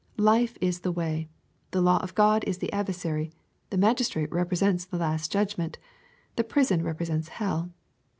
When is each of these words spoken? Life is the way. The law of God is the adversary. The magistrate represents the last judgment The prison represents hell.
Life 0.17 0.57
is 0.61 0.79
the 0.79 0.91
way. 0.91 1.29
The 1.69 1.79
law 1.79 1.97
of 1.99 2.15
God 2.15 2.43
is 2.47 2.57
the 2.57 2.73
adversary. 2.73 3.31
The 3.69 3.77
magistrate 3.77 4.31
represents 4.31 4.83
the 4.83 4.97
last 4.97 5.31
judgment 5.31 5.77
The 6.37 6.43
prison 6.43 6.81
represents 6.81 7.27
hell. 7.27 7.69